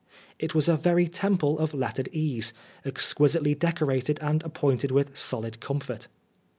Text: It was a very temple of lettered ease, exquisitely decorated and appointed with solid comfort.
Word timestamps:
It 0.39 0.55
was 0.55 0.67
a 0.67 0.75
very 0.75 1.07
temple 1.07 1.59
of 1.59 1.75
lettered 1.75 2.09
ease, 2.11 2.53
exquisitely 2.83 3.53
decorated 3.53 4.17
and 4.19 4.41
appointed 4.41 4.89
with 4.89 5.15
solid 5.15 5.59
comfort. 5.59 6.07